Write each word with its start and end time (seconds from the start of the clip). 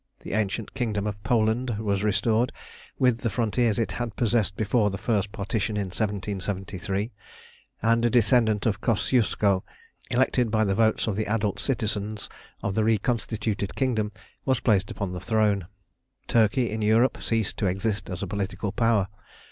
The 0.21 0.33
ancient 0.33 0.73
kingdom 0.73 1.05
of 1.05 1.21
Poland 1.23 1.77
was 1.77 2.01
restored, 2.03 2.51
with 2.97 3.19
the 3.19 3.29
frontiers 3.29 3.77
it 3.77 3.91
had 3.91 4.15
possessed 4.15 4.55
before 4.57 4.89
the 4.89 4.97
First 4.97 5.31
Partition 5.31 5.77
in 5.77 5.89
1773, 5.91 7.11
and 7.83 8.03
a 8.03 8.09
descendant 8.09 8.65
of 8.65 8.81
Kosciusko, 8.81 9.63
elected 10.09 10.49
by 10.49 10.63
the 10.63 10.73
votes 10.73 11.05
of 11.05 11.15
the 11.15 11.27
adult 11.27 11.59
citizens 11.59 12.29
of 12.63 12.73
the 12.73 12.83
reconstituted 12.83 13.75
kingdom, 13.75 14.11
was 14.43 14.59
placed 14.59 14.89
upon 14.89 15.11
the 15.11 15.21
throne. 15.21 15.67
Turkey 16.27 16.71
in 16.71 16.81
Europe 16.81 17.21
ceased 17.21 17.57
to 17.57 17.67
exist 17.67 18.09
as 18.09 18.23
a 18.23 18.27
political 18.27 18.71
power. 18.71 19.07